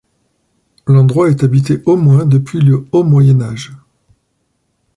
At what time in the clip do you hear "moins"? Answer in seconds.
1.95-2.25